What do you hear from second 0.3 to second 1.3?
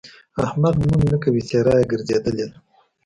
احمد لمونځ نه